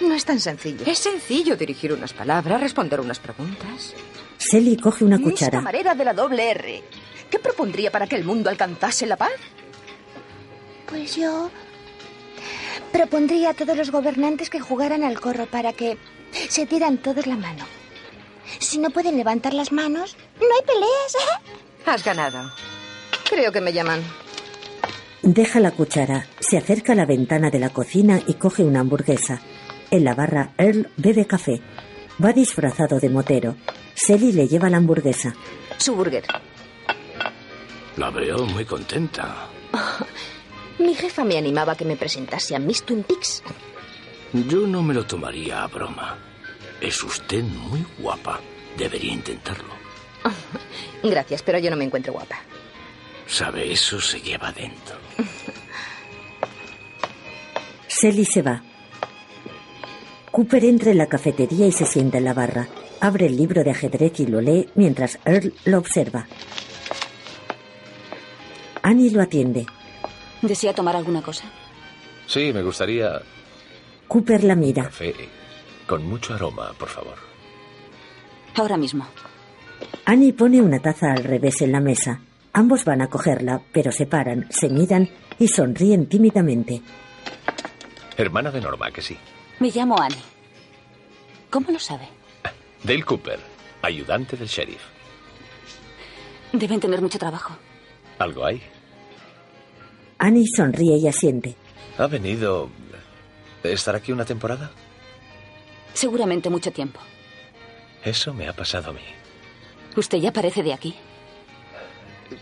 [0.00, 0.84] No es tan sencillo.
[0.86, 3.94] Es sencillo dirigir unas palabras, responder unas preguntas.
[4.38, 5.58] Sally coge una Miss cuchara.
[5.58, 6.82] camarera de la doble R.
[7.30, 9.32] ¿Qué propondría para que el mundo alcanzase la paz?
[10.88, 11.50] Pues yo
[12.92, 15.96] propondría a todos los gobernantes que jugaran al corro para que
[16.48, 17.64] se tiran todos la mano.
[18.60, 21.16] Si no pueden levantar las manos, no hay peleas.
[21.86, 22.50] Has ganado.
[23.28, 24.02] Creo que me llaman.
[25.22, 29.40] Deja la cuchara, se acerca a la ventana de la cocina y coge una hamburguesa.
[29.90, 31.60] En la barra, Earl bebe café.
[32.22, 33.56] Va disfrazado de motero.
[33.94, 35.34] Sally le lleva la hamburguesa.
[35.78, 36.24] Su burger.
[37.96, 39.48] La veo muy contenta.
[40.78, 43.42] Mi jefa me animaba a que me presentase a Miss Twin Peaks.
[44.32, 46.18] Yo no me lo tomaría a broma.
[46.80, 48.40] Es usted muy guapa.
[48.76, 49.72] Debería intentarlo.
[51.02, 52.38] Gracias, pero yo no me encuentro guapa.
[53.26, 54.96] Sabe, eso se lleva dentro.
[57.86, 58.60] Sally se va.
[60.34, 62.66] Cooper entra en la cafetería y se sienta en la barra.
[63.00, 66.26] Abre el libro de ajedrez y lo lee mientras Earl lo observa.
[68.82, 69.64] Annie lo atiende.
[70.42, 71.44] ¿Desea tomar alguna cosa?
[72.26, 73.22] Sí, me gustaría
[74.08, 74.82] Cooper la mira.
[74.86, 75.14] café
[75.86, 77.14] con mucho aroma, por favor.
[78.56, 79.06] Ahora mismo.
[80.04, 82.18] Annie pone una taza al revés en la mesa.
[82.54, 86.82] Ambos van a cogerla, pero se paran, se miran y sonríen tímidamente.
[88.16, 89.16] Hermana de Norma, que sí.
[89.60, 90.22] Me llamo Annie.
[91.50, 92.08] ¿Cómo lo sabe?
[92.82, 93.38] Dale Cooper,
[93.82, 94.82] ayudante del sheriff.
[96.52, 97.56] Deben tener mucho trabajo.
[98.18, 98.62] ¿Algo hay?
[100.18, 101.56] Annie sonríe y asiente.
[101.98, 102.68] ¿Ha venido...
[103.62, 104.70] estar aquí una temporada?
[105.94, 107.00] Seguramente mucho tiempo.
[108.04, 109.00] Eso me ha pasado a mí.
[109.96, 110.94] Usted ya parece de aquí.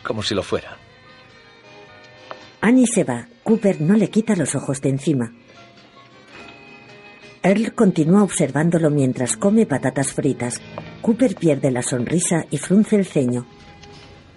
[0.02, 0.76] Como si lo fuera.
[2.60, 3.28] Annie se va.
[3.44, 5.32] Cooper no le quita los ojos de encima.
[7.42, 10.60] Earl continúa observándolo mientras come patatas fritas.
[11.00, 13.46] Cooper pierde la sonrisa y frunce el ceño.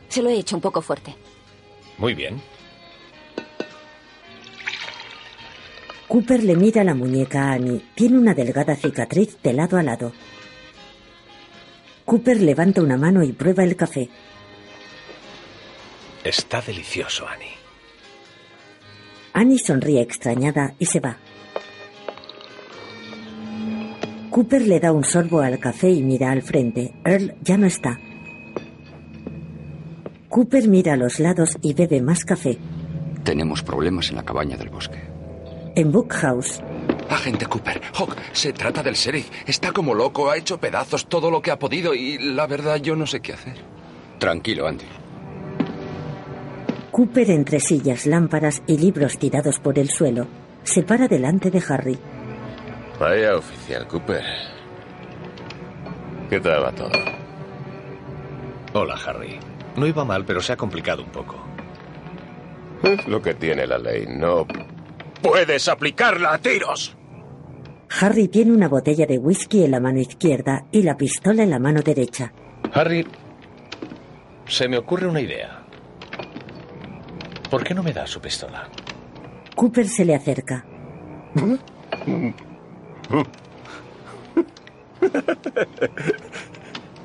[0.10, 1.16] Se lo he hecho un poco fuerte.
[1.98, 2.42] Muy bien.
[6.08, 7.84] Cooper le mira la muñeca a Annie.
[7.94, 10.12] Tiene una delgada cicatriz de lado a lado.
[12.06, 14.10] Cooper levanta una mano y prueba el café.
[16.24, 17.54] Está delicioso, Annie.
[19.34, 21.18] Annie sonríe extrañada y se va.
[24.36, 26.92] Cooper le da un sorbo al café y mira al frente.
[27.06, 27.98] Earl ya no está.
[30.28, 32.58] Cooper mira a los lados y bebe más café.
[33.24, 35.00] Tenemos problemas en la cabaña del bosque.
[35.74, 36.62] En Bookhouse,
[37.10, 39.32] Agente Cooper, Hawk, se trata del sheriff.
[39.48, 42.98] Está como loco, ha hecho pedazos todo lo que ha podido y la verdad yo
[42.98, 43.56] no sé qué hacer.
[44.20, 44.84] Tranquilo, Andy.
[46.92, 50.28] Cooper entre sillas, lámparas y libros tirados por el suelo,
[50.64, 51.98] se para delante de Harry.
[53.00, 54.24] Vaya oficial Cooper.
[56.30, 56.90] ¿Qué tal va todo?
[58.74, 59.40] Hola, Harry.
[59.76, 61.36] No iba mal, pero se ha complicado un poco.
[62.84, 64.06] Es lo que tiene la ley.
[64.08, 64.46] No
[65.22, 66.96] puedes aplicarla a tiros.
[68.00, 71.60] Harry tiene una botella de whisky en la mano izquierda y la pistola en la
[71.60, 72.34] mano derecha.
[72.74, 73.06] Harry,
[74.48, 75.64] se me ocurre una idea.
[77.50, 78.68] ¿Por qué no me da su pistola?
[79.56, 80.66] Cooper se le acerca.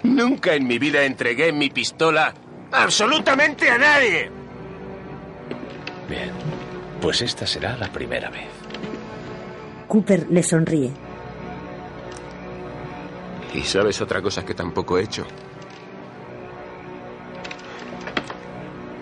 [0.03, 2.33] Nunca en mi vida entregué mi pistola
[2.73, 4.31] absolutamente a nadie.
[6.09, 6.33] Bien,
[7.01, 8.49] pues esta será la primera vez.
[9.87, 10.91] Cooper le sonríe.
[13.55, 15.27] ¿Y sabes otra cosa que tampoco he hecho?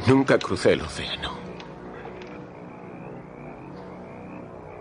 [0.06, 1.36] Nunca crucé el océano.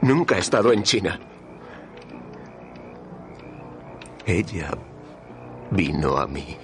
[0.02, 1.20] Nunca he estado en China.
[4.28, 4.78] Ella
[5.72, 6.58] vino a mí.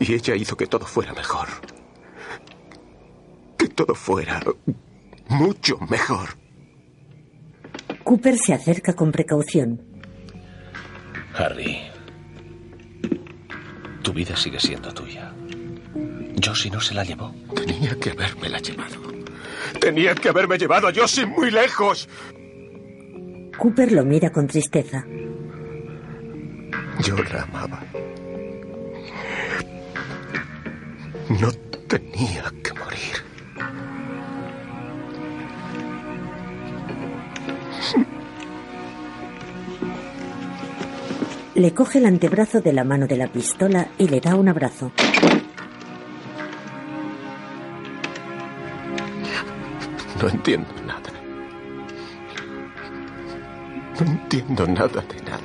[0.00, 1.48] Y ella hizo que todo fuera mejor.
[3.56, 4.42] Que todo fuera
[5.28, 6.28] mucho mejor.
[8.04, 9.80] Cooper se acerca con precaución.
[11.34, 11.78] Harry,
[14.02, 15.32] tu vida sigue siendo tuya.
[16.44, 17.34] Josie no se la llevó.
[17.54, 19.00] Tenía que haberme la llevado.
[19.80, 22.08] Tenía que haberme llevado a Josie muy lejos.
[23.58, 25.04] Cooper lo mira con tristeza.
[27.02, 27.82] Yo la amaba.
[31.40, 31.50] No
[31.88, 33.16] tenía que morir.
[41.56, 44.92] Le coge el antebrazo de la mano de la pistola y le da un abrazo.
[50.22, 51.07] No entiendo nada.
[54.00, 55.42] No entiendo nada de nada.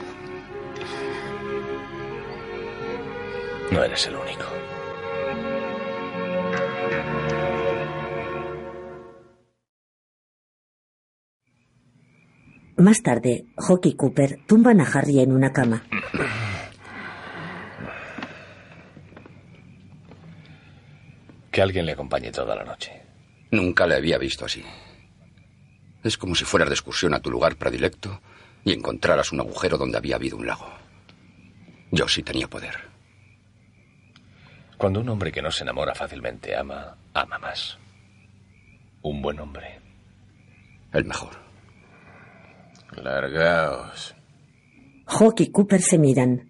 [3.71, 4.43] No eres el único.
[12.77, 15.83] Más tarde, Hawk y Cooper tumban a Harry en una cama.
[21.51, 22.91] Que alguien le acompañe toda la noche.
[23.51, 24.63] Nunca le había visto así.
[26.03, 28.21] Es como si fueras de excursión a tu lugar predilecto
[28.63, 30.67] y encontraras un agujero donde había habido un lago.
[31.91, 32.75] Yo sí tenía poder.
[34.77, 37.77] Cuando un hombre que no se enamora fácilmente ama, ama más.
[39.01, 39.79] Un buen hombre.
[40.91, 41.31] El mejor.
[43.01, 44.15] Largaos.
[45.05, 46.49] Hawk y Cooper se miran.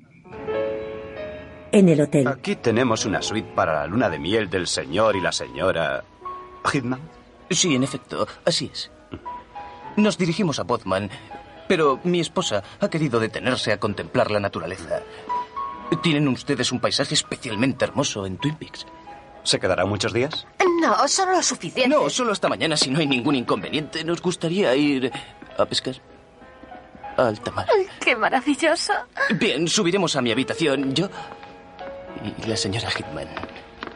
[1.71, 5.21] En el hotel, Aquí tenemos una suite para la luna de miel del señor y
[5.21, 6.03] la señora
[6.71, 7.01] Hitman.
[7.49, 8.91] Sí, en efecto, así es.
[9.97, 11.09] Nos dirigimos a Bodman,
[11.67, 15.01] pero mi esposa ha querido detenerse a contemplar la naturaleza.
[16.01, 18.85] Tienen ustedes un paisaje especialmente hermoso en Twin Peaks.
[19.43, 20.47] ¿Se quedará muchos días?
[20.81, 21.87] No, solo lo suficiente.
[21.87, 24.03] No, solo hasta mañana si no hay ningún inconveniente.
[24.03, 25.11] Nos gustaría ir
[25.57, 25.95] a pescar.
[27.17, 27.67] Al tamar.
[27.71, 28.93] Ay, ¡Qué maravilloso!
[29.35, 30.95] Bien, subiremos a mi habitación.
[30.95, 31.09] Yo
[32.41, 33.27] y la señora Hitman.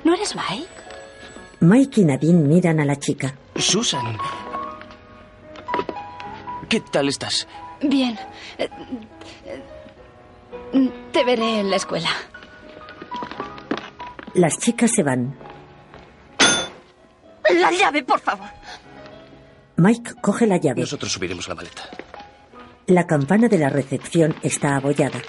[0.03, 0.67] ¿No eres Mike?
[1.61, 3.33] Mike y Nadine miran a la chica.
[3.55, 4.17] Susan.
[6.69, 7.47] ¿Qué tal estás?
[7.81, 8.17] Bien.
[11.11, 12.09] Te veré en la escuela.
[14.33, 15.37] Las chicas se van.
[17.49, 18.49] La llave, por favor.
[19.77, 20.81] Mike coge la llave.
[20.81, 21.83] Nosotros subiremos la maleta.
[22.87, 25.21] La campana de la recepción está abollada.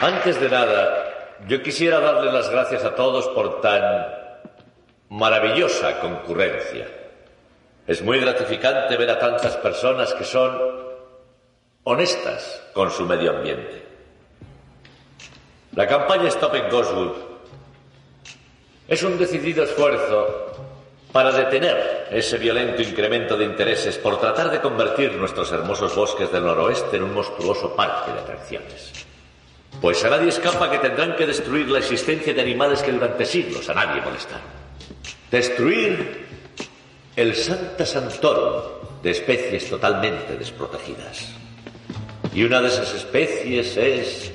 [0.00, 3.82] Antes de nada, yo quisiera darle las gracias a todos por tan
[5.10, 7.01] maravillosa concurrencia.
[7.86, 10.56] Es muy gratificante ver a tantas personas que son
[11.84, 13.82] honestas con su medio ambiente.
[15.74, 17.12] La campaña Stop en Goswood
[18.86, 20.52] es un decidido esfuerzo
[21.12, 26.44] para detener ese violento incremento de intereses por tratar de convertir nuestros hermosos bosques del
[26.44, 28.92] noroeste en un monstruoso parque de atracciones.
[29.80, 33.68] Pues a nadie escapa que tendrán que destruir la existencia de animales que durante siglos
[33.68, 34.46] a nadie molestaron.
[35.30, 36.31] Destruir
[37.16, 38.62] el Santa Santorum
[39.02, 41.28] de especies totalmente desprotegidas.
[42.34, 44.32] Y una de esas especies es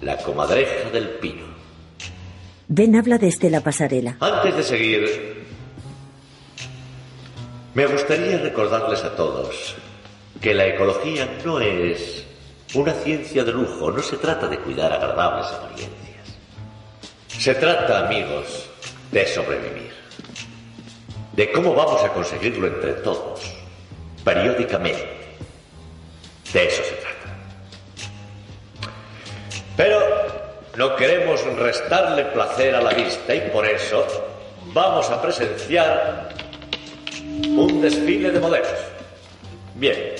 [0.00, 1.46] la comadreja del pino.
[2.68, 4.16] Ben habla desde la pasarela.
[4.18, 5.46] Antes de seguir,
[7.74, 9.76] me gustaría recordarles a todos
[10.40, 12.24] que la ecología no es
[12.74, 16.36] una ciencia de lujo, no se trata de cuidar agradables apariencias.
[17.28, 18.68] Se trata, amigos,
[19.12, 19.95] de sobrevivir.
[21.36, 23.40] De cómo vamos a conseguirlo entre todos,
[24.24, 25.06] periódicamente.
[26.52, 27.16] De eso se trata.
[29.76, 30.00] Pero
[30.76, 34.06] no queremos restarle placer a la vista y por eso
[34.72, 36.30] vamos a presenciar
[37.48, 38.68] un desfile de modelos.
[39.74, 40.14] Bien,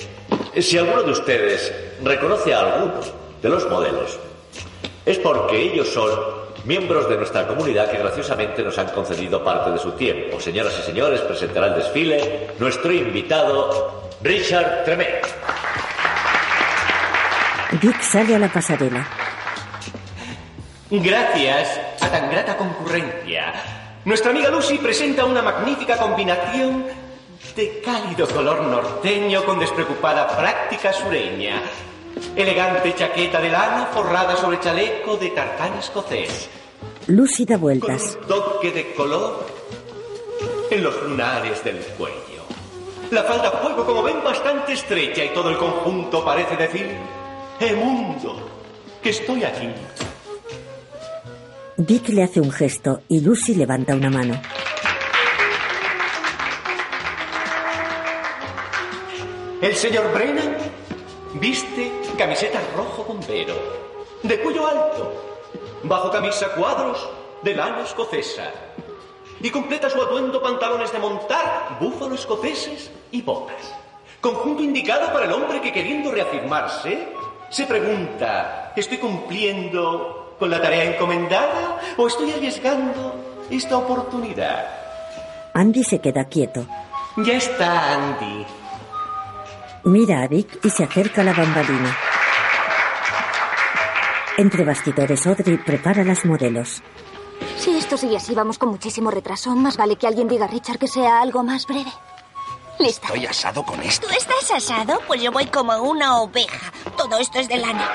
[0.61, 3.01] si alguno de ustedes reconoce a alguno
[3.41, 4.19] de los modelos,
[5.07, 6.36] es porque ellos son
[6.67, 10.41] miembros de nuestra comunidad que graciosamente nos han concedido parte de su tiempo.
[10.41, 15.21] Señoras y señores, presentará el desfile nuestro invitado Richard Tremé.
[17.81, 19.07] Dick sale a la pasarela.
[20.91, 23.53] Gracias a tan grata concurrencia,
[24.05, 26.87] nuestra amiga Lucy presenta una magnífica combinación
[27.57, 31.61] de cálido color norteño con despreocupada práctica sureña.
[32.35, 36.49] Elegante chaqueta de lana forrada sobre chaleco de tartán escocés.
[37.07, 38.19] Lucy da vueltas.
[38.27, 39.47] Toque de color
[40.71, 42.43] en los lunares del cuello.
[43.11, 46.91] La falda a fuego, como ven, bastante estrecha y todo el conjunto parece decir,
[47.61, 48.51] ¡Eh mundo!
[49.03, 49.69] Que estoy aquí.
[51.77, 54.41] Dick le hace un gesto y Lucy levanta una mano.
[59.63, 60.57] El señor Brennan
[61.41, 63.55] viste camiseta rojo bombero,
[64.23, 65.13] de cuello alto,
[65.83, 67.09] bajo camisa cuadros
[67.43, 68.51] de lana escocesa.
[69.41, 73.75] Y completa su atuendo pantalones de montar, búfalos escoceses y botas.
[74.21, 77.09] Conjunto indicado para el hombre que queriendo reafirmarse,
[77.51, 83.15] se pregunta, ¿estoy cumpliendo con la tarea encomendada o estoy arriesgando
[83.51, 84.67] esta oportunidad?
[85.55, 86.67] Andy se queda quieto.
[87.19, 88.47] Ya está, Andy.
[89.87, 91.97] Mira a Dick y se acerca a la bambalina.
[94.37, 96.83] Entre bastidores, Audrey prepara las modelos.
[97.57, 99.55] Si esto sigue así, vamos con muchísimo retraso.
[99.55, 101.93] Más vale que alguien diga a Richard que sea algo más breve.
[102.81, 103.07] Lista.
[103.07, 104.09] Estoy asado con esto.
[104.09, 105.01] ¿Tú estás asado?
[105.07, 106.73] Pues yo voy como una oveja.
[106.97, 107.89] Todo esto es de lana.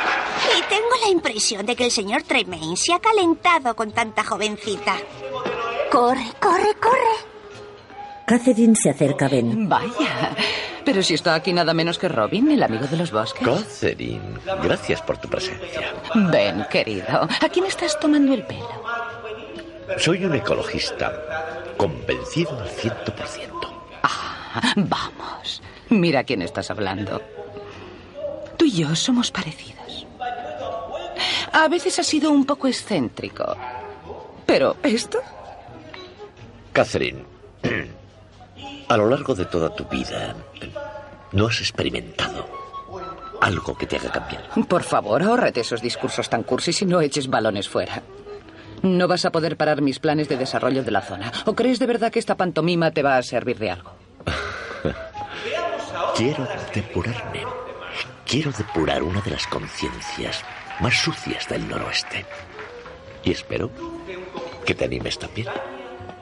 [0.58, 4.96] Y tengo la impresión de que el señor Tremaine se ha calentado con tanta jovencita.
[5.92, 7.32] Corre, corre, corre.
[8.26, 9.68] Catherine se acerca a Ben.
[9.68, 10.36] Vaya,
[10.86, 13.48] pero si está aquí nada menos que Robin, el amigo de los bosques.
[13.48, 15.94] Catherine, gracias por tu presencia.
[16.16, 18.70] Ben, querido, ¿a quién estás tomando el pelo?
[19.98, 23.88] Soy un ecologista, convencido al ciento por ciento.
[24.04, 27.22] Ah, vamos, mira a quién estás hablando.
[28.58, 30.08] Tú y yo somos parecidos.
[31.54, 33.56] A veces has sido un poco excéntrico.
[34.46, 35.20] Pero esto...
[36.74, 37.24] Catherine,
[38.92, 40.36] a lo largo de toda tu vida,
[41.32, 42.46] ¿no has experimentado
[43.40, 44.44] algo que te haga cambiar?
[44.68, 48.04] Por favor, ahórrate esos discursos tan cursis y no eches balones fuera.
[48.82, 51.32] No vas a poder parar mis planes de desarrollo de la zona.
[51.46, 53.92] ¿O crees de verdad que esta pantomima te va a servir de algo?
[56.18, 57.46] Quiero depurarme.
[58.26, 60.44] Quiero depurar una de las conciencias
[60.82, 62.26] más sucias del noroeste.
[63.24, 63.72] Y espero
[64.66, 65.48] que te animes también.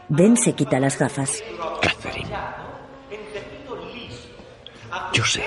[0.10, 1.44] Ben se quita las gafas.
[1.82, 2.59] Catherine.
[5.14, 5.44] Yo sé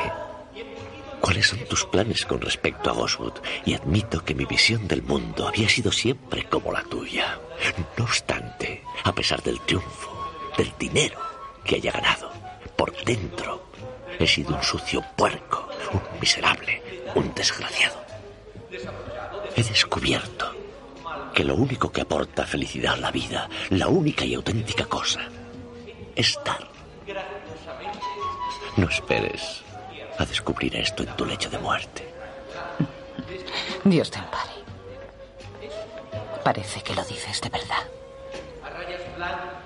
[1.21, 3.35] cuáles son tus planes con respecto a Goswood
[3.65, 7.39] y admito que mi visión del mundo había sido siempre como la tuya.
[7.97, 10.11] No obstante, a pesar del triunfo,
[10.59, 11.19] del dinero
[11.65, 12.33] que haya ganado,
[12.77, 13.71] por dentro
[14.19, 16.83] he sido un sucio puerco, un miserable,
[17.15, 18.03] un desgraciado.
[19.57, 20.55] He descubierto
[21.35, 25.21] que lo único que aporta felicidad a la vida, la única y auténtica cosa,
[26.15, 26.72] es dar.
[28.77, 29.63] No esperes
[30.19, 32.09] a descubrir esto en tu lecho de muerte.
[33.85, 34.51] Dios te ampare.
[36.43, 37.85] Parece que lo dices de verdad.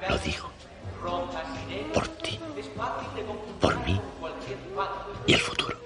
[0.08, 0.50] Lo digo.
[1.94, 2.38] Por ti.
[3.60, 4.00] Por mí.
[5.26, 5.76] Y el futuro.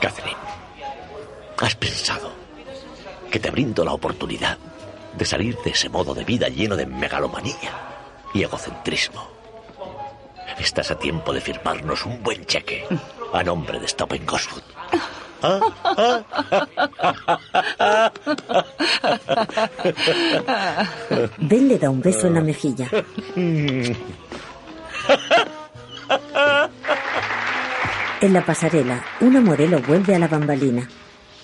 [0.00, 0.38] Catherine,
[1.60, 2.30] ¿has pensado
[3.30, 4.58] que te brindo la oportunidad
[5.16, 7.72] de salir de ese modo de vida lleno de megalomanía
[8.32, 9.37] y egocentrismo?
[10.58, 12.84] Estás a tiempo de firmarnos un buen cheque
[13.32, 14.62] a nombre de Stop en Goswood.
[21.38, 22.88] Ben le da un beso en la mejilla.
[28.20, 30.88] En la pasarela, una modelo vuelve a la bambalina.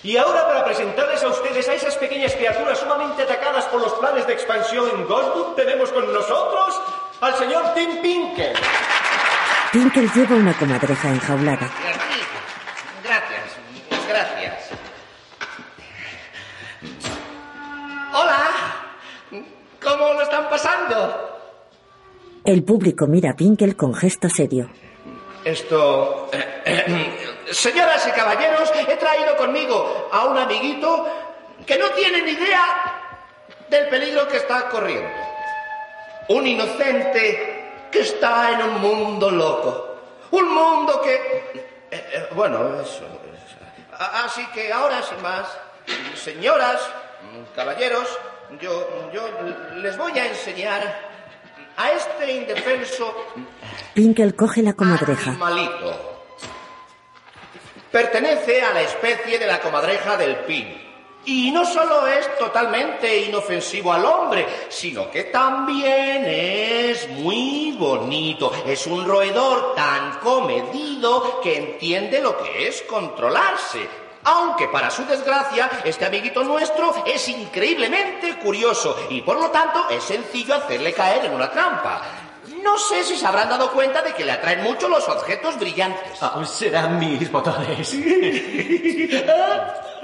[0.03, 4.27] Y ahora para presentarles a ustedes a esas pequeñas criaturas sumamente atacadas por los planes
[4.27, 6.81] de expansión en Ghostwood, tenemos con nosotros
[7.21, 8.55] al señor Tim Pinker.
[9.75, 11.69] Tinker lleva una comadreja enjaulada.
[13.03, 14.69] Gracias, gracias.
[18.13, 18.39] Hola,
[19.83, 21.39] ¿cómo lo están pasando?
[22.45, 24.69] El público mira a Pinkel con gesto serio.
[25.43, 26.31] Esto...
[27.51, 31.05] Señoras y caballeros, he traído conmigo a un amiguito
[31.65, 33.19] que no tiene ni idea
[33.69, 35.09] del peligro que está corriendo.
[36.29, 37.64] Un inocente
[37.95, 39.95] que está en un mundo loco.
[40.31, 41.13] Un mundo que...
[41.13, 43.05] eh, eh, bueno, eso...
[43.97, 45.47] Así que ahora, sin más,
[46.15, 46.81] señoras,
[47.55, 48.05] caballeros,
[48.59, 49.29] yo, yo
[49.77, 50.81] les voy a enseñar
[51.77, 53.15] a este indefenso
[53.93, 55.31] Pinkle coge la comadreja.
[55.31, 56.25] malito.
[57.89, 60.84] Pertenece a la especie de la comadreja del pin.
[61.25, 68.51] Y no solo es totalmente inofensivo al hombre, sino que también es muy bonito.
[68.65, 73.87] Es un roedor tan comedido que entiende lo que es controlarse.
[74.25, 80.03] Aunque para su desgracia, este amiguito nuestro es increíblemente curioso y por lo tanto es
[80.03, 82.01] sencillo hacerle caer en una trampa.
[82.63, 86.19] No sé si se habrán dado cuenta de que le atraen mucho los objetos brillantes.
[86.45, 87.95] serán mis botones.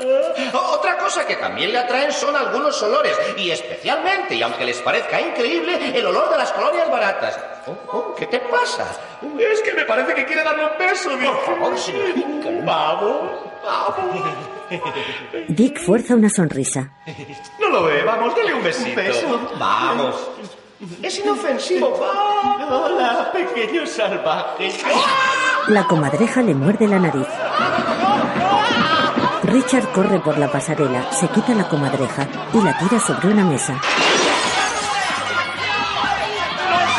[0.54, 5.20] Otra cosa que también le atraen son algunos olores, y especialmente, y aunque les parezca
[5.20, 7.40] increíble, el olor de las colonias baratas.
[7.68, 8.88] Oh, oh, ¿Qué te pasa?
[9.38, 12.02] Es que me parece que quiere darme un beso, Por favor, señor.
[12.66, 13.32] Vamos,
[13.64, 14.26] vamos.
[15.48, 16.92] Dick fuerza una sonrisa.
[17.60, 18.90] No lo ve, vamos, dale un besito.
[18.90, 19.52] ¿Un beso?
[19.58, 20.30] Vamos.
[21.02, 21.88] Es inofensivo.
[22.70, 24.72] Hola, pequeño salvaje.
[25.68, 27.28] La comadreja le muerde la nariz.
[29.52, 33.74] Richard corre por la pasarela, se quita la comadreja y la tira sobre una mesa.
[33.74, 33.80] ¡No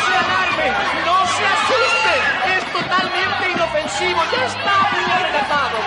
[0.05, 0.67] se alarme!
[1.03, 2.13] ¡No se asuste!
[2.55, 4.21] ¡Es totalmente inofensivo!
[4.31, 5.77] ¡Ya está muy amenazado!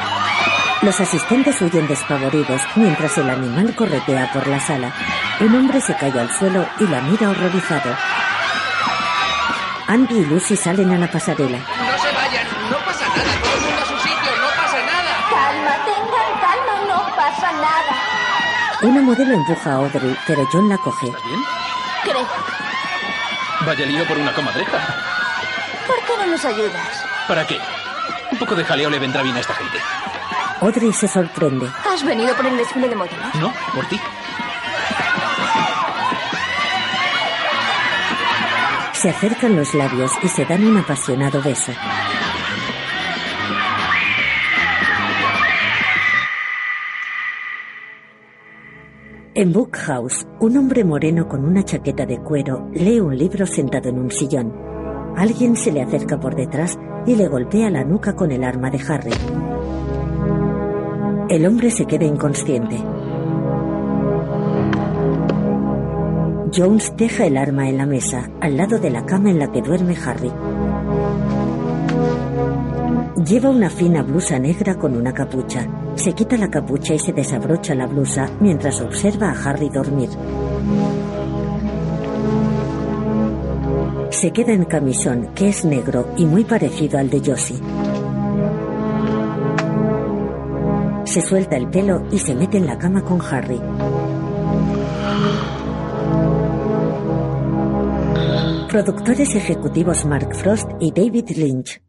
[0.83, 4.93] Los asistentes huyen despavoridos mientras el animal corretea por la sala.
[5.39, 7.95] Un hombre se cae al suelo y la mira horrorizado.
[9.87, 11.61] Andy y Lucy salen a la pasarela.
[18.87, 21.13] Una modelo empuja a Audrey, pero John la coge.
[22.05, 22.25] Creo.
[23.67, 24.79] Vaya lío por una comadreja.
[25.89, 27.05] ¿Por qué no nos ayudas?
[27.27, 27.59] ¿Para qué?
[28.31, 29.79] Un poco de jaleo le vendrá bien a esta gente.
[30.61, 31.69] Audrey se sorprende.
[31.93, 33.35] ¿Has venido por el desfile de modelos?
[33.41, 34.01] No, por ti.
[38.93, 41.73] Se acercan los labios y se dan un apasionado beso.
[49.47, 53.89] En Book House, un hombre moreno con una chaqueta de cuero lee un libro sentado
[53.89, 54.53] en un sillón.
[55.17, 56.77] Alguien se le acerca por detrás
[57.07, 59.13] y le golpea la nuca con el arma de Harry.
[61.29, 62.77] El hombre se queda inconsciente.
[66.53, 69.63] Jones deja el arma en la mesa, al lado de la cama en la que
[69.63, 70.33] duerme Harry.
[73.25, 75.69] Lleva una fina blusa negra con una capucha.
[75.97, 80.11] Se quita la capucha y se desabrocha la blusa mientras observa a Harry dormir.
[84.11, 87.59] Se queda en camisón, que es negro y muy parecido al de Josie.
[91.05, 93.61] Se suelta el pelo y se mete en la cama con Harry.
[98.71, 101.86] Productores ejecutivos Mark Frost y David Lynch.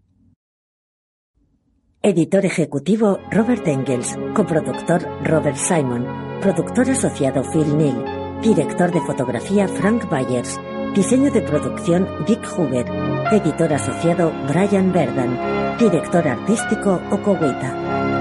[2.03, 4.15] Editor ejecutivo Robert Engels.
[4.35, 6.05] Coproductor Robert Simon.
[6.41, 8.39] Productor asociado Phil Neal.
[8.41, 10.59] Director de fotografía Frank Byers.
[10.93, 12.85] Diseño de producción Dick Hoover.
[13.31, 15.77] Editor asociado Brian Verdan.
[15.79, 18.16] Director artístico Okowita.